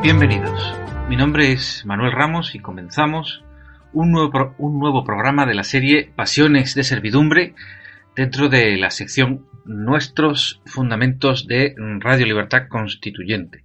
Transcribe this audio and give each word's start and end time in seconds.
Bienvenidos. 0.00 0.76
Mi 1.08 1.16
nombre 1.16 1.50
es 1.50 1.84
Manuel 1.84 2.12
Ramos 2.12 2.54
y 2.54 2.60
comenzamos 2.60 3.42
un 3.92 4.12
nuevo, 4.12 4.54
un 4.58 4.78
nuevo 4.78 5.02
programa 5.02 5.44
de 5.44 5.54
la 5.54 5.64
serie 5.64 6.12
Pasiones 6.14 6.76
de 6.76 6.84
Servidumbre 6.84 7.54
dentro 8.14 8.48
de 8.48 8.76
la 8.76 8.90
sección 8.90 9.46
Nuestros 9.64 10.62
Fundamentos 10.66 11.48
de 11.48 11.74
Radio 11.98 12.26
Libertad 12.26 12.68
Constituyente. 12.68 13.64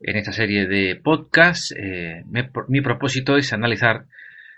En 0.00 0.16
esta 0.16 0.32
serie 0.32 0.66
de 0.66 0.94
podcasts, 0.96 1.74
eh, 1.74 2.22
mi 2.68 2.80
propósito 2.82 3.38
es 3.38 3.54
analizar 3.54 4.04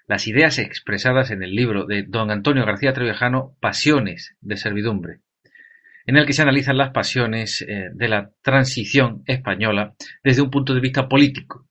las 0.09 0.27
ideas 0.27 0.59
expresadas 0.59 1.31
en 1.31 1.45
el 1.45 1.55
libro 1.55 1.87
de 1.87 2.03
don 2.03 2.33
Antonio 2.33 2.67
García 2.67 2.93
Trevijano, 2.93 3.55
Pasiones 3.61 4.35
de 4.41 4.57
Servidumbre, 4.57 5.21
en 6.07 6.17
el 6.17 6.27
que 6.27 6.33
se 6.33 6.43
analizan 6.43 6.79
las 6.79 6.91
pasiones 6.91 7.63
eh, 7.63 7.91
de 7.93 8.09
la 8.09 8.31
transición 8.43 9.23
española 9.27 9.95
desde 10.23 10.43
un 10.43 10.51
punto 10.51 10.75
de 10.75 10.81
vista 10.81 11.09
político 11.09 11.67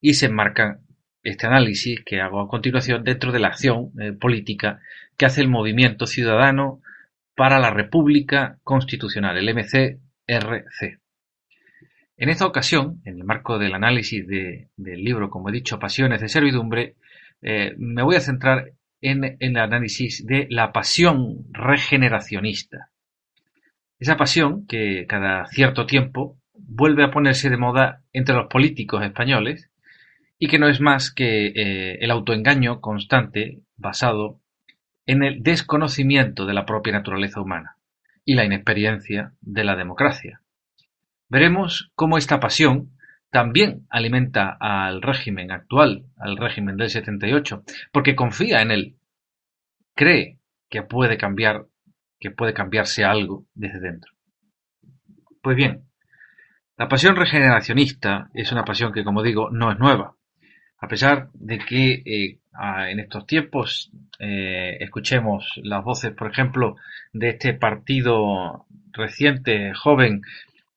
y 0.00 0.14
se 0.14 0.26
enmarca 0.26 0.80
este 1.22 1.46
análisis 1.46 2.00
que 2.04 2.20
hago 2.20 2.40
a 2.40 2.48
continuación 2.48 3.04
dentro 3.04 3.32
de 3.32 3.40
la 3.40 3.48
acción 3.48 3.90
eh, 4.00 4.12
política 4.12 4.80
que 5.16 5.26
hace 5.26 5.40
el 5.40 5.48
movimiento 5.48 6.06
ciudadano 6.06 6.80
para 7.34 7.58
la 7.58 7.70
República 7.70 8.58
Constitucional, 8.64 9.36
el 9.36 9.54
MCRC. 9.54 11.00
En 12.16 12.28
esta 12.30 12.46
ocasión, 12.46 13.00
en 13.04 13.16
el 13.16 13.24
marco 13.24 13.58
del 13.58 13.74
análisis 13.74 14.26
del 14.26 15.04
libro, 15.04 15.30
como 15.30 15.48
he 15.48 15.52
dicho, 15.52 15.78
Pasiones 15.78 16.20
de 16.20 16.28
Servidumbre, 16.28 16.96
eh, 17.40 17.74
me 17.78 18.02
voy 18.02 18.16
a 18.16 18.20
centrar 18.20 18.72
en, 19.00 19.36
el 19.38 19.56
análisis 19.56 20.26
de 20.26 20.48
la 20.50 20.72
pasión 20.72 21.46
regeneracionista. 21.52 22.90
Esa 23.98 24.16
pasión 24.16 24.66
que 24.66 25.06
cada 25.08 25.46
cierto 25.46 25.86
tiempo 25.86 26.38
vuelve 26.54 27.04
a 27.04 27.10
ponerse 27.10 27.50
de 27.50 27.56
moda 27.56 28.02
entre 28.12 28.34
los 28.34 28.46
políticos 28.46 29.02
españoles 29.02 29.70
y 30.38 30.48
que 30.48 30.58
no 30.58 30.68
es 30.68 30.80
más 30.80 31.10
que 31.10 31.46
eh, 31.46 31.98
el 32.00 32.10
autoengaño 32.10 32.80
constante 32.80 33.60
basado 33.76 34.40
en 35.06 35.22
el 35.22 35.42
desconocimiento 35.42 36.46
de 36.46 36.54
la 36.54 36.66
propia 36.66 36.92
naturaleza 36.92 37.40
humana 37.40 37.76
y 38.24 38.34
la 38.34 38.44
inexperiencia 38.44 39.32
de 39.40 39.64
la 39.64 39.74
democracia. 39.74 40.42
Veremos 41.28 41.90
cómo 41.94 42.18
esta 42.18 42.40
pasión 42.40 42.90
también 43.30 43.86
alimenta 43.90 44.56
al 44.60 45.02
régimen 45.02 45.50
actual, 45.50 46.06
al 46.16 46.36
régimen 46.36 46.76
del 46.76 46.90
78, 46.90 47.62
porque 47.92 48.16
confía 48.16 48.62
en 48.62 48.70
él, 48.70 48.96
cree 49.94 50.38
que 50.70 50.82
puede 50.82 51.18
cambiar, 51.18 51.66
que 52.18 52.30
puede 52.30 52.54
cambiarse 52.54 53.04
algo 53.04 53.46
desde 53.54 53.80
dentro. 53.80 54.12
Pues 55.42 55.56
bien, 55.56 55.88
la 56.76 56.88
pasión 56.88 57.16
regeneracionista 57.16 58.30
es 58.34 58.52
una 58.52 58.64
pasión 58.64 58.92
que, 58.92 59.04
como 59.04 59.22
digo, 59.22 59.50
no 59.50 59.72
es 59.72 59.78
nueva. 59.78 60.14
A 60.80 60.86
pesar 60.86 61.28
de 61.34 61.58
que 61.58 62.02
eh, 62.04 62.38
en 62.88 63.00
estos 63.00 63.26
tiempos 63.26 63.90
eh, 64.20 64.76
escuchemos 64.80 65.60
las 65.64 65.82
voces, 65.82 66.12
por 66.12 66.30
ejemplo, 66.30 66.76
de 67.12 67.30
este 67.30 67.54
partido 67.54 68.66
reciente, 68.92 69.72
joven, 69.74 70.22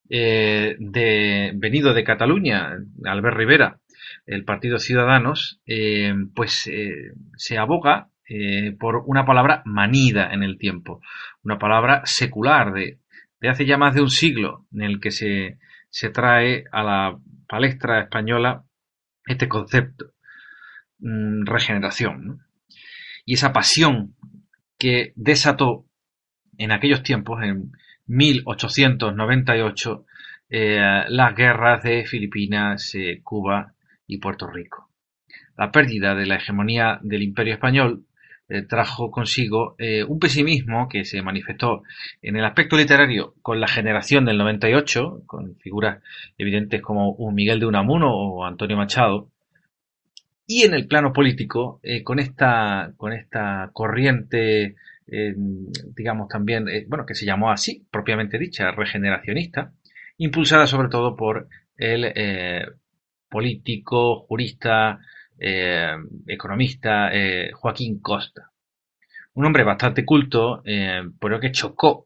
eh, 0.09 0.75
de, 0.79 1.51
venido 1.55 1.93
de 1.93 2.03
Cataluña, 2.03 2.77
Albert 3.05 3.37
Rivera, 3.37 3.79
el 4.25 4.43
Partido 4.43 4.79
Ciudadanos, 4.79 5.61
pues 6.35 6.69
se 7.37 7.57
aboga 7.57 8.10
por 8.79 9.03
una 9.07 9.25
palabra 9.25 9.61
manida 9.65 10.31
en 10.31 10.43
el 10.43 10.57
tiempo, 10.57 11.01
una 11.43 11.57
palabra 11.59 12.01
secular 12.05 12.71
de, 12.73 12.99
hace 13.41 13.65
ya 13.65 13.77
más 13.77 13.95
de 13.95 14.01
un 14.01 14.09
siglo 14.09 14.65
en 14.71 14.83
el 14.83 14.99
que 14.99 15.11
se, 15.11 15.57
se 15.89 16.09
trae 16.09 16.63
a 16.71 16.83
la 16.83 17.17
palestra 17.47 18.01
española 18.01 18.63
este 19.25 19.47
concepto, 19.47 20.13
mm, 20.99 21.45
regeneración. 21.45 22.45
Y 23.25 23.33
esa 23.33 23.51
pasión 23.53 24.15
que 24.77 25.13
desató 25.15 25.85
en 26.57 26.71
aquellos 26.71 27.03
tiempos, 27.03 27.43
en, 27.43 27.71
1898 28.11 30.05
eh, 30.49 31.05
las 31.07 31.35
guerras 31.35 31.81
de 31.83 32.05
Filipinas, 32.05 32.93
eh, 32.95 33.21
Cuba 33.23 33.73
y 34.05 34.17
Puerto 34.17 34.47
Rico. 34.47 34.89
La 35.57 35.71
pérdida 35.71 36.13
de 36.13 36.25
la 36.25 36.35
hegemonía 36.35 36.99
del 37.01 37.23
imperio 37.23 37.53
español 37.53 38.05
eh, 38.51 38.63
trajo 38.63 39.11
consigo 39.11 39.75
un 40.07 40.19
pesimismo 40.19 40.87
que 40.89 41.05
se 41.05 41.21
manifestó 41.21 41.83
en 42.21 42.35
el 42.35 42.45
aspecto 42.45 42.77
literario 42.77 43.33
con 43.41 43.59
la 43.59 43.67
generación 43.67 44.25
del 44.25 44.37
98, 44.37 45.23
con 45.25 45.55
figuras 45.55 46.01
evidentes 46.37 46.81
como 46.81 47.15
Miguel 47.31 47.59
de 47.59 47.65
Unamuno 47.65 48.13
o 48.13 48.45
Antonio 48.45 48.77
Machado, 48.77 49.29
y 50.45 50.63
en 50.63 50.73
el 50.73 50.87
plano 50.87 51.13
político 51.13 51.79
con, 52.03 52.19
esta, 52.19 52.91
con 52.97 53.13
esta 53.13 53.69
corriente 53.73 54.75
digamos 55.95 56.29
también, 56.29 56.67
eh, 56.69 56.85
bueno, 56.87 57.05
que 57.05 57.15
se 57.15 57.25
llamó 57.25 57.51
así, 57.51 57.85
propiamente 57.91 58.37
dicha, 58.37 58.71
regeneracionista, 58.71 59.73
impulsada 60.17 60.67
sobre 60.67 60.89
todo 60.89 61.15
por 61.15 61.47
el 61.77 62.05
eh, 62.15 62.65
político, 63.29 64.21
jurista, 64.21 64.99
eh, 65.41 65.95
economista 66.27 67.09
Joaquín 67.53 67.99
Costa. 67.99 68.51
Un 69.33 69.45
hombre 69.45 69.63
bastante 69.63 70.05
culto, 70.05 70.61
pero 71.19 71.39
que 71.39 71.51
chocó 71.51 72.05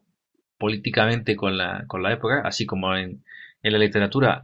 políticamente 0.58 1.36
con 1.36 1.56
la, 1.56 1.84
con 1.86 2.02
la 2.02 2.12
época, 2.12 2.40
así 2.44 2.64
como 2.64 2.96
en, 2.96 3.24
en 3.62 3.72
la 3.72 3.78
literatura, 3.78 4.42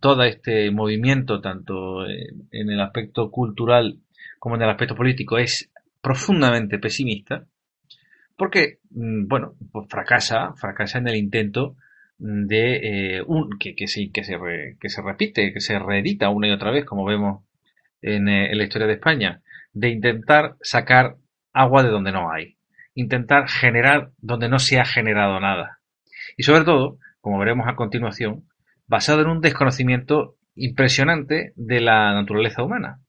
todo 0.00 0.22
este 0.24 0.70
movimiento, 0.70 1.40
tanto 1.40 2.04
en 2.06 2.70
el 2.70 2.80
aspecto 2.80 3.30
cultural 3.30 4.00
como 4.38 4.56
en 4.56 4.62
el 4.62 4.70
aspecto 4.70 4.96
político, 4.96 5.38
es 5.38 5.70
profundamente 6.02 6.78
pesimista 6.78 7.46
porque, 8.40 8.78
mm, 8.88 9.28
bueno, 9.28 9.54
pues 9.70 9.86
fracasa, 9.90 10.54
fracasa 10.54 10.96
en 10.96 11.08
el 11.08 11.16
intento 11.16 11.76
de 12.16 13.16
eh, 13.18 13.22
un, 13.26 13.58
que, 13.58 13.74
que, 13.74 13.86
se 13.86 14.10
que 14.10 14.24
se 14.24 15.02
repite, 15.02 15.52
que 15.52 15.60
se 15.60 15.78
reedita 15.78 16.30
una 16.30 16.48
y 16.48 16.52
otra 16.52 16.70
vez, 16.70 16.86
como 16.86 17.04
vemos 17.04 17.42
en, 18.02 18.28
eh, 18.28 18.50
en 18.50 18.58
la 18.58 18.64
historia 18.64 18.86
de 18.86 18.94
España, 18.94 19.42
de 19.72 19.88
intentar 19.88 20.56
sacar 20.62 21.16
agua 21.52 21.82
de 21.82 21.90
donde 21.90 22.12
no 22.12 22.30
hay, 22.32 22.56
intentar 22.94 23.48
generar 23.48 24.10
donde 24.18 24.48
no 24.48 24.58
se 24.58 24.78
ha 24.78 24.84
generado 24.84 25.38
nada. 25.40 25.80
Y 26.36 26.42
sobre 26.42 26.64
todo, 26.64 26.98
como 27.20 27.38
veremos 27.38 27.68
a 27.68 27.76
continuación, 27.76 28.44
basado 28.86 29.22
en 29.22 29.28
un 29.28 29.40
desconocimiento 29.40 30.36
impresionante 30.54 31.52
de 31.56 31.80
la 31.80 32.12
naturaleza 32.14 32.62
humana. 32.62 33.00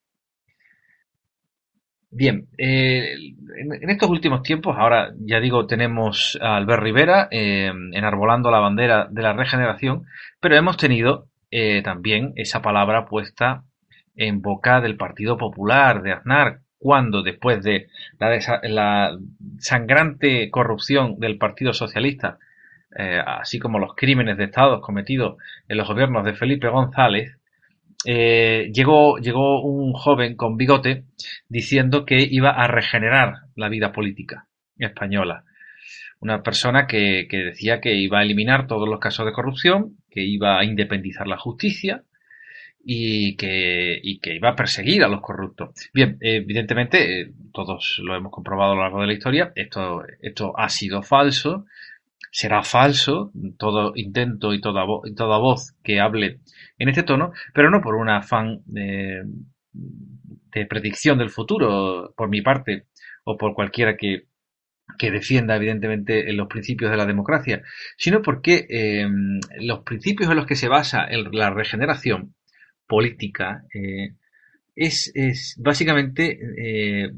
Bien, 2.10 2.48
eh, 2.58 3.14
en, 3.56 3.88
estos 3.88 4.10
últimos 4.10 4.42
tiempos, 4.42 4.76
ahora 4.78 5.12
ya 5.18 5.40
digo, 5.40 5.66
tenemos 5.66 6.38
a 6.42 6.56
Albert 6.56 6.82
Rivera 6.82 7.28
eh, 7.30 7.72
enarbolando 7.92 8.50
la 8.50 8.58
bandera 8.58 9.08
de 9.10 9.22
la 9.22 9.32
regeneración, 9.32 10.04
pero 10.40 10.56
hemos 10.56 10.76
tenido 10.76 11.28
también 11.84 12.32
esa 12.36 12.62
palabra 12.62 13.04
puesta 13.04 13.64
en 14.14 14.42
boca 14.42 14.80
del 14.80 14.96
Partido 14.96 15.36
Popular 15.36 16.02
de 16.02 16.12
Aznar, 16.12 16.60
cuando 16.78 17.22
después 17.22 17.62
de 17.62 17.88
la, 18.18 18.38
la 18.62 19.18
sangrante 19.58 20.50
corrupción 20.50 21.18
del 21.18 21.38
Partido 21.38 21.72
Socialista, 21.72 22.38
así 23.24 23.58
como 23.58 23.78
los 23.78 23.94
crímenes 23.94 24.36
de 24.36 24.44
Estado 24.44 24.80
cometidos 24.80 25.36
en 25.68 25.78
los 25.78 25.88
gobiernos 25.88 26.24
de 26.24 26.34
Felipe 26.34 26.68
González, 26.68 27.38
eh, 28.04 28.70
llegó, 28.74 29.18
llegó 29.18 29.62
un 29.62 29.92
joven 29.92 30.34
con 30.34 30.56
bigote 30.56 31.04
diciendo 31.48 32.04
que 32.04 32.26
iba 32.28 32.50
a 32.50 32.66
regenerar 32.66 33.34
la 33.54 33.68
vida 33.68 33.92
política 33.92 34.48
española. 34.76 35.44
Una 36.20 36.42
persona 36.42 36.86
que, 36.86 37.26
decía 37.30 37.80
que 37.80 37.94
iba 37.94 38.18
a 38.18 38.22
eliminar 38.22 38.66
todos 38.66 38.88
los 38.88 39.00
casos 39.00 39.26
de 39.26 39.32
corrupción, 39.32 39.96
que 40.10 40.22
iba 40.22 40.58
a 40.58 40.64
independizar 40.64 41.26
la 41.26 41.38
justicia 41.38 42.02
y 42.84 43.36
que, 43.36 44.00
que 44.20 44.34
iba 44.34 44.50
a 44.50 44.56
perseguir 44.56 45.04
a 45.04 45.08
los 45.08 45.20
corruptos. 45.20 45.70
Bien, 45.92 46.16
evidentemente, 46.20 47.20
eh, 47.20 47.32
todos 47.52 48.00
lo 48.02 48.16
hemos 48.16 48.32
comprobado 48.32 48.72
a 48.72 48.74
lo 48.74 48.82
largo 48.82 49.00
de 49.00 49.06
la 49.06 49.12
historia, 49.12 49.52
esto, 49.54 50.02
esto 50.20 50.52
ha 50.58 50.68
sido 50.68 51.02
falso. 51.02 51.64
será 52.30 52.62
falso 52.62 53.30
todo 53.58 53.92
intento 53.94 54.54
y 54.54 54.60
toda, 54.60 54.84
toda 55.16 55.38
voz 55.38 55.74
que 55.82 56.00
hable 56.00 56.40
en 56.78 56.88
este 56.88 57.02
tono, 57.02 57.32
pero 57.54 57.70
no 57.70 57.80
por 57.80 57.94
un 57.94 58.08
afán 58.08 58.62
de, 58.66 59.22
de 59.72 60.66
predicción 60.66 61.18
del 61.18 61.30
futuro, 61.30 62.12
por 62.16 62.28
mi 62.28 62.42
parte, 62.42 62.86
o 63.24 63.36
por 63.36 63.54
cualquiera 63.54 63.96
que, 63.96 64.26
que 64.98 65.10
defienda 65.10 65.56
evidentemente 65.56 66.32
los 66.32 66.48
principios 66.48 66.90
de 66.90 66.96
la 66.96 67.06
democracia, 67.06 67.62
sino 67.96 68.22
porque 68.22 68.66
eh, 68.68 69.06
los 69.60 69.80
principios 69.80 70.30
en 70.30 70.36
los 70.36 70.46
que 70.46 70.56
se 70.56 70.68
basa 70.68 71.06
la 71.32 71.50
regeneración 71.50 72.34
política 72.92 73.64
eh, 73.72 74.16
es, 74.76 75.10
es, 75.14 75.56
básicamente 75.58 76.38
eh, 76.58 77.10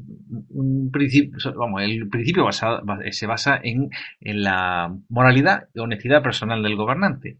un 0.51 0.89
principio, 0.89 1.37
vamos, 1.53 1.81
el 1.83 2.07
principio 2.07 2.49
se 2.51 3.27
basa 3.27 3.59
en, 3.61 3.89
en 4.21 4.41
la 4.41 4.95
moralidad 5.09 5.67
y 5.73 5.79
honestidad 5.79 6.23
personal 6.23 6.63
del 6.63 6.77
gobernante. 6.77 7.39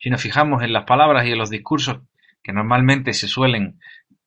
Si 0.00 0.08
nos 0.08 0.22
fijamos 0.22 0.62
en 0.62 0.72
las 0.72 0.84
palabras 0.84 1.26
y 1.26 1.32
en 1.32 1.38
los 1.38 1.50
discursos 1.50 1.98
que 2.42 2.54
normalmente 2.54 3.12
se 3.12 3.28
suelen 3.28 3.78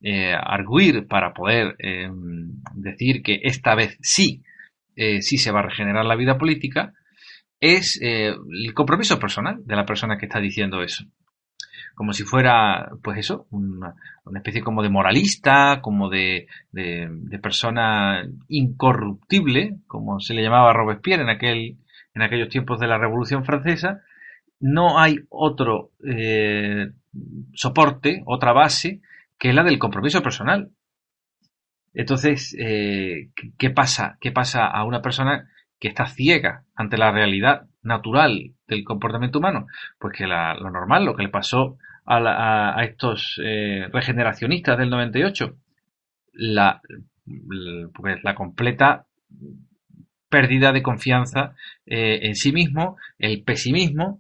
eh, 0.02 0.36
arguir 0.36 1.07
para 1.07 1.34
poder 1.34 1.75
eh, 1.80 2.07
decir 2.75 3.24
que 3.24 3.40
esta 3.42 3.74
vez 3.74 3.98
sí, 4.02 4.44
sí 5.22 5.38
se 5.38 5.52
va 5.52 5.62
a 5.62 5.69
regenerar 5.69 6.06
la 6.06 6.18
vida 6.18 6.38
política, 6.38 6.94
es 7.62 7.98
el 8.02 8.74
compromiso 8.74 9.18
personal 9.18 9.66
de 9.66 9.75
la 9.75 9.86
persona 9.86 10.18
que 10.18 10.25
está 10.25 10.40
diciendo 10.40 10.84
eso. 10.84 11.06
Como 12.00 12.13
si 12.13 12.24
fuera, 12.24 12.92
pues 13.04 13.18
eso, 13.18 13.46
una, 13.51 13.94
especie 14.34 14.62
como 14.62 14.81
de 14.81 14.90
moralista, 14.90 15.81
como 15.81 16.07
de, 16.07 16.48
de, 16.72 17.40
persona 17.44 18.25
incorruptible, 18.48 19.75
como 19.86 20.22
se 20.22 20.34
le 20.34 20.42
llamaba 20.42 20.69
a 20.69 20.74
Robespierre 20.74 21.24
en, 21.24 21.30
aquel, 21.30 21.75
en 22.13 22.22
aquellos 22.22 22.48
tiempos 22.48 22.80
de 22.80 22.88
la 22.88 22.98
Revolución 22.98 23.44
Francesa. 23.44 24.00
No 24.62 24.98
hay 24.98 25.18
otro 25.28 25.92
eh, 26.07 26.88
soporte, 27.54 28.24
otra 28.25 28.54
base 28.54 29.02
que 29.38 29.52
la 29.52 29.63
del 29.63 29.78
compromiso 29.78 30.24
personal. 30.24 30.72
Entonces, 31.94 32.56
eh, 32.57 33.31
¿qué 33.57 33.72
pasa? 33.72 34.18
¿Qué 34.22 34.31
pasa 34.31 34.68
a 34.68 34.86
una 34.86 35.02
persona 35.02 35.50
que 35.81 35.90
está 35.90 36.06
ciega 36.06 36.63
ante 36.75 36.98
la 36.98 37.12
realidad 37.12 37.68
natural 37.81 38.54
del 38.69 38.86
comportamiento 38.86 39.40
humano? 39.40 39.68
Pues 40.00 40.18
que 40.18 40.28
lo 40.28 40.72
normal, 40.72 41.04
lo 41.04 41.18
que 41.18 41.24
le 41.24 41.30
pasó 41.30 41.78
a, 42.09 42.19
la, 42.19 42.75
a 42.75 42.83
estos 42.85 43.39
eh, 43.44 43.88
regeneracionistas 43.94 44.79
del 44.79 44.89
98, 44.89 45.56
la, 46.33 46.81
pues 47.94 48.23
la 48.23 48.33
completa 48.33 49.06
pérdida 50.27 50.71
de 50.71 50.81
confianza 50.81 51.53
eh, 51.85 52.21
en 52.23 52.33
sí 52.33 52.51
mismo, 52.51 52.97
el 53.19 53.44
pesimismo 53.44 54.19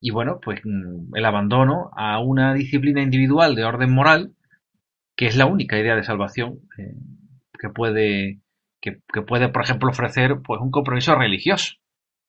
y 0.00 0.10
bueno, 0.10 0.40
pues 0.42 0.62
mm, 0.64 1.14
el 1.14 1.24
abandono 1.24 1.90
a 1.96 2.18
una 2.18 2.54
disciplina 2.54 3.02
individual 3.02 3.54
de 3.54 3.64
orden 3.64 3.94
moral 3.94 4.32
que 5.14 5.26
es 5.26 5.36
la 5.36 5.46
única 5.46 5.78
idea 5.78 5.94
de 5.94 6.02
salvación 6.02 6.58
eh, 6.76 6.96
que 7.56 7.68
puede 7.68 8.40
que, 8.80 8.98
que, 9.12 9.22
puede 9.22 9.48
por 9.48 9.62
ejemplo 9.62 9.90
ofrecer 9.90 10.38
pues 10.44 10.60
un 10.60 10.72
compromiso 10.72 11.14
religioso. 11.14 11.74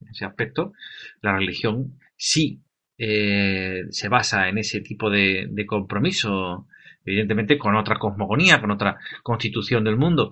En 0.02 0.10
ese 0.10 0.26
aspecto 0.26 0.74
la 1.22 1.36
religión 1.36 1.98
sí 2.16 2.62
eh, 2.98 3.86
se 3.90 4.08
basa 4.08 4.50
en 4.50 4.60
ese 4.60 4.82
tipo 4.82 5.10
de, 5.10 5.50
compromiso 5.68 6.68
evidentemente 7.06 7.58
con 7.58 7.76
otra 7.76 7.98
cosmogonía 7.98 8.62
con 8.62 8.72
otra 8.72 8.98
constitución 9.24 9.84
del 9.84 9.98
mundo 9.98 10.32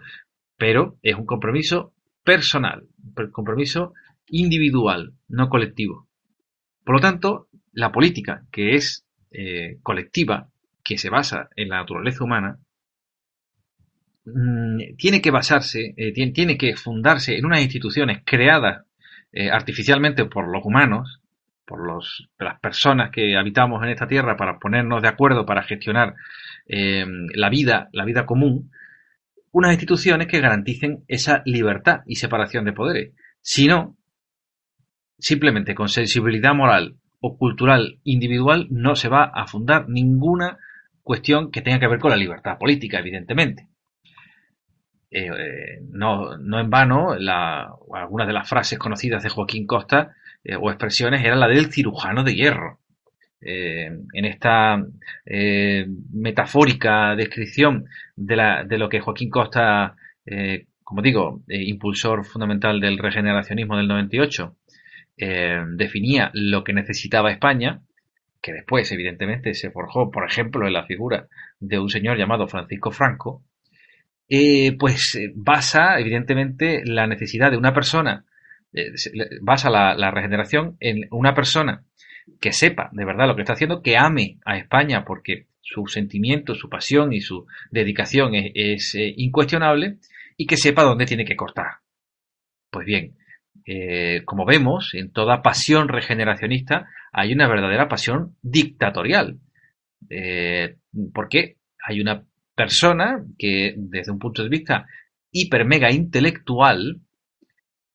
pero 0.58 0.98
es 1.02 1.16
un 1.16 1.26
compromiso 1.26 1.94
personal 2.24 2.84
un 3.04 3.32
compromiso 3.32 3.94
individual 4.28 5.14
no 5.28 5.50
colectivo. 5.50 6.08
Por 6.86 6.96
lo 6.96 7.02
tanto 7.02 7.48
la 7.74 7.92
política 7.92 8.46
que 8.52 8.76
es 8.76 9.06
eh, 9.32 9.80
colectiva 9.82 10.50
que 10.84 10.98
se 10.98 11.10
basa 11.10 11.50
en 11.56 11.70
la 11.70 11.78
naturaleza 11.78 12.24
humana, 12.24 12.60
mmm, 14.26 14.96
tiene 14.98 15.22
que 15.22 15.32
basarse, 15.32 15.94
eh, 15.98 16.14
tiene, 16.14 16.58
que 16.58 16.76
fundarse 16.76 17.38
en 17.38 17.46
unas 17.46 17.62
instituciones 17.62 18.22
creadas 18.26 18.86
artificialmente 19.50 20.26
por 20.26 20.52
los 20.52 20.66
humanos, 20.66 21.21
por 21.72 22.04
las 22.40 22.60
personas 22.60 23.12
que 23.12 23.38
habitamos 23.38 23.82
en 23.84 23.90
esta 23.90 24.08
tierra 24.08 24.36
para 24.36 24.60
ponernos 24.60 25.02
de 25.02 25.08
acuerdo 25.08 25.46
para 25.46 25.64
gestionar 25.64 26.16
eh, 26.68 27.06
la 27.34 27.50
vida, 27.50 27.88
la 27.94 28.04
vida 28.04 28.26
común, 28.26 28.72
unas 29.52 29.72
instituciones 29.72 30.28
que 30.28 30.42
garanticen 30.42 31.06
esa 31.08 31.42
libertad 31.46 32.02
y 32.06 32.16
separación 32.16 32.66
de 32.66 32.74
poderes. 32.74 33.14
Si 33.40 33.68
no, 33.68 33.96
simplemente 35.18 35.74
con 35.74 35.88
sensibilidad 35.88 36.54
moral 36.54 36.98
o 37.22 37.38
cultural 37.38 38.00
individual 38.04 38.68
no 38.70 38.96
se 38.96 39.08
va 39.08 39.32
a 39.34 39.48
fundar 39.48 39.88
ninguna 39.88 40.58
cuestión 41.04 41.52
que 41.52 41.62
tenga 41.62 41.80
que 41.80 41.88
ver 41.88 42.00
con 42.00 42.12
la 42.12 42.18
libertad 42.18 42.58
política, 42.58 43.00
evidentemente. 43.00 43.68
Eh, 45.10 45.28
eh, 45.28 45.80
no, 45.90 46.38
no, 46.38 46.60
en 46.60 46.70
vano, 46.70 47.16
la, 47.16 47.70
algunas 47.94 48.28
de 48.28 48.34
las 48.34 48.48
frases 48.48 48.78
conocidas 48.78 49.24
de 49.24 49.30
Joaquín 49.30 49.66
Costa 49.66 50.16
eh, 50.44 50.56
o 50.56 50.70
expresiones 50.70 51.24
eran 51.24 51.40
la 51.40 51.48
del 51.48 51.72
cirujano 51.72 52.24
de 52.24 52.36
hierro. 52.36 52.80
Eh, 53.44 53.90
en 54.14 54.26
esta 54.26 54.84
eh, 55.26 55.88
metafórica 56.14 57.16
descripción 57.16 57.86
de, 58.16 58.36
la, 58.36 58.64
de, 58.64 58.78
lo 58.78 58.88
que 58.88 59.00
Joaquín 59.00 59.32
Costa, 59.32 59.96
como 60.84 61.02
digo, 61.02 61.42
impulsor 61.48 62.24
fundamental 62.24 62.80
del 62.80 63.00
regeneracionismo 63.00 63.78
del 63.78 63.88
98, 63.88 64.56
definía 65.76 66.30
lo 66.34 66.64
que 66.64 66.74
necesitaba 66.74 67.32
España, 67.32 67.82
que 68.42 68.54
después, 68.54 68.92
evidentemente, 68.92 69.56
se 69.56 69.72
forjó, 69.72 70.12
por 70.12 70.26
ejemplo, 70.30 70.68
en 70.68 70.74
la 70.74 70.86
figura 70.86 71.28
de 71.60 71.80
un 71.80 71.90
señor 71.90 72.18
llamado 72.18 72.48
Francisco 72.48 72.92
Franco, 72.92 73.44
pues 74.78 75.20
basa, 75.36 76.00
evidentemente, 76.00 76.84
la 76.86 77.08
necesidad 77.08 77.50
de 77.50 77.58
una 77.58 77.74
persona, 77.74 78.26
eh, 78.74 78.94
basa 79.42 79.70
la, 79.70 80.12
regeneración 80.12 80.78
en 80.80 81.08
una 81.12 81.34
persona 81.34 81.84
que 82.40 82.54
sepa 82.54 82.90
de 82.94 83.06
verdad 83.06 83.28
lo 83.28 83.36
que 83.36 83.42
está 83.42 83.54
haciendo, 83.54 83.82
que 83.82 83.98
ame 83.98 84.40
a 84.46 84.58
España 84.58 85.04
porque 85.06 85.48
su 85.62 85.88
sentimiento, 85.88 86.56
su 86.56 86.70
pasión 86.70 87.14
y 87.14 87.22
su 87.22 87.46
dedicación 87.72 88.34
es, 88.34 88.96
eh, 88.96 89.14
incuestionable 89.18 89.98
y 90.38 90.46
que 90.46 90.58
sepa 90.58 90.84
dónde 90.84 91.06
tiene 91.06 91.26
que 91.26 91.36
cortar. 91.36 91.80
Pues 92.70 92.86
bien, 92.86 93.18
eh, 93.66 94.24
como 94.26 94.46
vemos, 94.46 94.94
en 94.94 95.12
toda 95.12 95.42
pasión 95.42 95.88
regeneracionista 95.88 96.88
hay 97.12 97.34
una 97.34 97.48
verdadera 97.48 97.88
pasión 97.88 98.36
dictatorial. 98.42 99.40
Porque 101.14 101.58
hay 101.88 102.02
una 102.02 102.26
persona 102.56 103.24
que, 103.38 103.76
desde 103.78 104.12
un 104.12 104.20
punto 104.20 104.44
de 104.44 104.50
vista 104.50 104.88
hiper 105.32 105.66
mega 105.66 105.92
intelectual, 105.92 107.02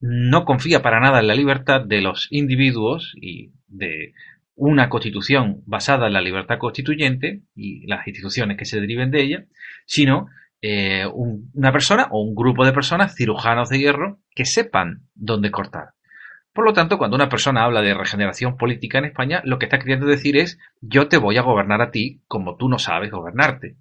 no 0.01 0.45
confía 0.45 0.83
para 0.83 1.01
nada 1.01 1.21
en 1.21 1.27
la 1.27 1.35
libertad 1.35 1.83
de 1.85 2.01
los 2.01 2.29
individuos 2.31 3.15
y 3.21 3.53
de 3.69 4.13
una 4.55 4.89
constitución 4.89 5.63
basada 5.67 6.07
en 6.07 6.15
la 6.15 6.21
libertad 6.21 6.59
constituyente 6.59 7.43
y 7.55 7.87
las 7.87 8.07
instituciones 8.07 8.57
que 8.57 8.65
se 8.65 8.81
deriven 8.81 9.11
de 9.11 9.23
ella, 9.23 9.45
sino 9.85 10.29
eh, 10.63 11.07
un, 11.07 11.51
una 11.55 11.73
persona 11.73 12.09
o 12.11 12.23
un 12.23 12.35
grupo 12.35 12.65
de 12.65 12.73
personas, 12.73 13.15
cirujanos 13.15 13.69
de 13.69 13.79
hierro, 13.79 14.21
que 14.35 14.47
sepan 14.47 15.03
dónde 15.15 15.51
cortar. 15.51 15.91
Por 16.57 16.65
lo 16.65 16.73
tanto, 16.73 16.97
cuando 16.97 17.17
una 17.17 17.29
persona 17.29 17.65
habla 17.65 17.83
de 17.83 17.93
regeneración 17.93 18.57
política 18.57 18.97
en 18.99 19.05
España, 19.05 19.43
lo 19.45 19.59
que 19.59 19.67
está 19.67 19.79
queriendo 19.79 20.07
decir 20.07 20.39
es 20.39 20.59
yo 20.81 21.07
te 21.07 21.19
voy 21.19 21.37
a 21.37 21.43
gobernar 21.43 21.83
a 21.83 21.91
ti 21.91 22.23
como 22.27 22.57
tú 22.57 22.71
no 22.71 22.79
sabes 22.79 23.11
gobernarte. 23.11 23.77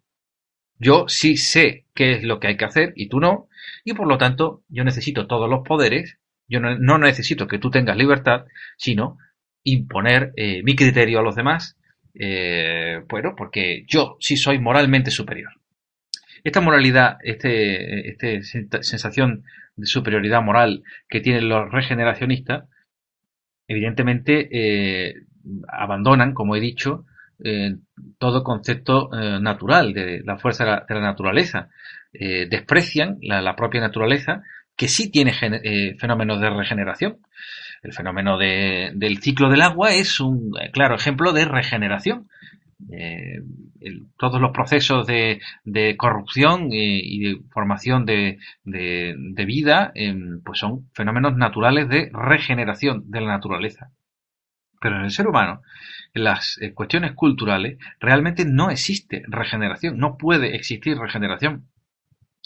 Yo 0.78 1.06
sí 1.08 1.38
sé 1.38 1.86
qué 1.94 2.14
es 2.14 2.24
lo 2.24 2.40
que 2.40 2.48
hay 2.48 2.58
que 2.58 2.66
hacer 2.66 2.94
y 2.96 3.08
tú 3.08 3.20
no, 3.20 3.48
y 3.84 3.94
por 3.94 4.08
lo 4.08 4.18
tanto 4.18 4.64
yo 4.68 4.84
necesito 4.84 5.28
todos 5.28 5.50
los 5.50 5.66
poderes, 5.66 6.18
yo 6.48 6.60
no, 6.60 6.78
no 6.78 6.98
necesito 6.98 7.48
que 7.48 7.60
tú 7.60 7.70
tengas 7.72 7.98
libertad, 7.98 8.46
sino 8.78 9.18
imponer 9.64 10.32
eh, 10.36 10.62
mi 10.64 10.76
criterio 10.76 11.20
a 11.20 11.24
los 11.24 11.36
demás, 11.36 11.78
eh, 12.14 13.02
bueno, 13.10 13.34
porque 13.36 13.86
yo 13.88 14.18
sí 14.20 14.38
soy 14.38 14.60
moralmente 14.60 15.12
superior. 15.12 15.52
Esta 16.44 16.62
moralidad, 16.62 17.18
este, 17.24 18.10
este 18.10 18.44
sensación 18.44 19.44
de 19.76 19.88
superioridad 19.88 20.42
moral 20.44 20.84
que 21.10 21.20
tienen 21.20 21.50
los 21.50 21.72
regeneracionistas, 21.72 22.70
evidentemente 23.68 24.48
eh, 24.52 25.16
abandonan, 25.68 26.34
como 26.34 26.56
he 26.56 26.60
dicho, 26.60 27.06
eh, 27.44 27.76
todo 28.18 28.44
concepto 28.44 29.10
eh, 29.14 29.40
natural 29.40 29.94
de 29.94 30.22
la 30.24 30.38
fuerza 30.38 30.64
de 30.64 30.72
la, 30.72 30.86
de 30.88 31.02
naturaleza. 31.02 31.70
Eh, 32.14 32.48
desprecian 32.50 33.18
la, 33.22 33.56
propia 33.56 33.82
naturaleza, 33.82 34.42
que 34.76 34.88
sí 34.88 35.12
tiene 35.12 35.34
fenómenos 35.98 36.40
de 36.40 36.50
regeneración. 36.50 37.18
El 37.84 37.94
fenómeno 37.94 38.38
de, 38.38 38.92
del 38.96 39.22
ciclo 39.22 39.50
del 39.50 39.62
agua 39.62 39.94
es 39.94 40.20
un 40.20 40.52
claro 40.72 40.96
ejemplo 40.96 41.34
de 41.34 41.46
regeneración 41.46 42.28
todos 44.18 44.42
los 44.42 44.52
procesos 44.52 45.06
de, 45.08 45.40
corrupción 45.98 46.68
y, 46.72 47.20
de 47.20 47.42
formación 47.52 48.06
de, 48.06 48.38
vida 49.46 49.92
em, 49.96 50.42
pues 50.44 50.60
son 50.60 50.90
fenómenos 50.94 51.36
naturales 51.36 51.90
de 51.90 52.10
regeneración 52.14 53.10
de 53.10 53.22
la 53.22 53.28
naturaleza. 53.28 53.92
Pero 54.86 54.98
en 54.98 55.06
el 55.06 55.10
ser 55.10 55.28
humano, 55.28 55.64
en 56.14 56.26
las 56.26 56.60
eh, 56.62 56.72
cuestiones 56.72 57.14
culturales, 57.14 57.80
realmente 58.00 58.46
no 58.46 58.70
existe 58.70 59.24
regeneración, 59.26 59.98
no 59.98 60.16
puede 60.16 60.56
existir 60.56 60.96
regeneración. 60.96 61.66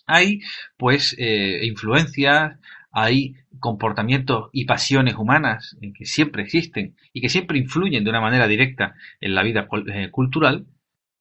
Hay, 0.07 0.39
pues, 0.77 1.17
eh, 1.19 1.59
influencias, 1.65 2.57
hay 2.93 3.35
comportamientos 3.59 4.51
y 4.53 4.63
pasiones 4.63 5.15
humanas 5.15 5.77
que 5.93 6.05
siempre 6.05 6.43
existen 6.43 6.95
y 7.11 7.19
que 7.19 7.27
siempre 7.27 7.59
influyen 7.59 8.05
de 8.05 8.09
una 8.09 8.21
manera 8.21 8.47
directa 8.47 8.95
en 9.19 9.35
la 9.35 9.43
vida 9.43 9.67
eh, 9.87 10.09
cultural, 10.09 10.65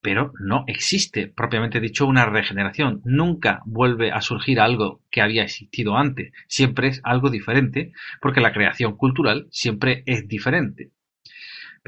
pero 0.01 0.31
no 0.39 0.63
existe 0.67 1.27
propiamente 1.27 1.81
dicho 1.81 2.05
una 2.05 2.27
regeneración. 2.27 3.01
Nunca 3.03 3.61
vuelve 3.65 4.13
a 4.13 4.21
surgir 4.21 4.61
algo 4.61 5.01
que 5.11 5.19
había 5.19 5.43
existido 5.43 5.97
antes. 5.97 6.31
Siempre 6.47 6.87
es 6.87 7.01
algo 7.03 7.29
diferente 7.29 7.91
porque 8.21 8.39
la 8.39 8.53
creación 8.53 8.95
cultural 8.95 9.47
siempre 9.51 10.03
es 10.05 10.25
diferente. 10.29 10.91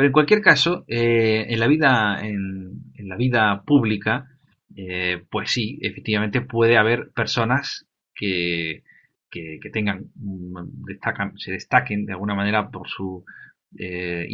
Pero 0.02 0.08
en 0.08 0.14
cualquier 0.14 0.42
caso, 0.42 0.84
eh, 0.88 1.46
en 1.48 1.60
la 1.60 1.68
vida, 1.68 2.18
en, 2.24 2.92
la 3.08 3.16
vida 3.16 3.62
pública, 3.62 4.32
eh, 4.76 5.22
pues 5.30 5.52
sí, 5.52 5.78
efectivamente 5.80 6.42
puede 6.42 6.76
haber 6.76 7.12
personas 7.12 7.86
que, 8.16 8.82
que, 9.30 9.60
tengan, 9.72 10.10
se 11.36 11.52
destaquen 11.52 12.08
de 12.08 12.14
alguna 12.14 12.34
manera 12.34 12.72
por 12.72 12.88
su, 12.88 13.24
eh, 13.78 14.28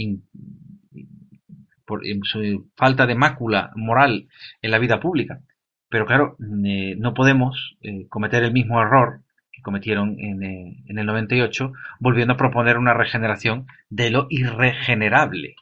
por 1.84 2.02
su 2.24 2.72
falta 2.78 3.06
de 3.06 3.16
mácula 3.16 3.72
moral 3.76 4.30
en 4.62 4.72
la 4.72 4.80
vida 4.80 5.02
pública. 5.02 5.42
Pero 5.90 6.06
claro, 6.06 6.38
no 6.40 7.14
podemos 7.14 7.78
cometer 8.08 8.42
el 8.46 8.54
mismo 8.54 8.82
error 8.82 9.20
cometieron 9.68 10.16
en, 10.18 10.42
en, 10.44 10.98
el 10.98 11.06
98, 11.06 11.74
volviendo 12.00 12.36
a 12.36 12.38
proponer 12.38 12.78
una 12.78 12.94
regeneración 12.94 13.68
de 13.90 14.12
lo 14.12 14.28
irregenerable. 14.30 15.58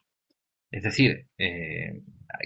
Es 0.70 0.84
decir, 0.84 1.26
eh, 1.40 2.04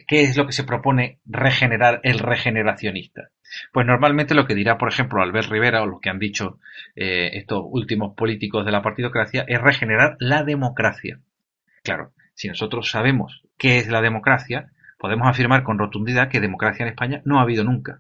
¿qué 0.08 0.22
es 0.22 0.38
lo 0.38 0.46
que 0.46 0.54
se 0.54 0.64
propone 0.64 1.20
regenerar 1.26 2.00
el 2.04 2.20
regeneracionista? 2.20 3.32
Pues 3.74 3.86
normalmente 3.86 4.36
lo 4.36 4.46
que 4.46 4.56
dirá, 4.56 4.78
por 4.78 4.88
ejemplo, 4.88 5.22
Albert 5.22 5.50
Rivera 5.50 5.84
o 5.84 5.86
lo 5.86 6.00
que 6.00 6.10
han 6.10 6.18
dicho 6.18 6.60
eh, 6.96 7.32
estos 7.34 7.62
últimos 7.66 8.16
políticos 8.16 8.66
de 8.66 8.72
la 8.72 8.82
partidocracia 8.82 9.44
es 9.46 9.60
regenerar 9.60 10.16
la 10.20 10.44
democracia. 10.44 11.20
Claro, 11.84 12.14
si 12.36 12.48
nosotros 12.48 12.90
sabemos 12.90 13.44
qué 13.58 13.80
es 13.80 13.90
la 13.90 14.00
democracia, 14.02 14.72
podemos 14.98 15.28
afirmar 15.28 15.64
con 15.64 15.78
rotundidad 15.78 16.30
que 16.30 16.40
democracia 16.40 16.84
en 16.84 16.92
España 16.92 17.22
no 17.26 17.38
ha 17.38 17.42
habido 17.42 17.66
nunca. 17.66 18.00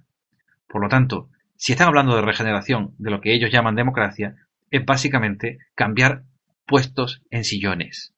Por 0.65 0.81
lo 0.81 0.87
tanto, 0.87 1.27
si 1.59 1.73
están 1.73 1.89
hablando 1.89 2.15
de 2.15 2.21
regeneración, 2.21 2.95
de 2.99 3.11
lo 3.11 3.19
que 3.19 3.33
ellos 3.33 3.51
llaman 3.51 3.75
democracia, 3.75 4.33
es 4.71 4.85
básicamente 4.85 5.57
cambiar 5.75 6.23
puestos 6.65 7.21
en 7.31 7.43
sillones. 7.43 8.15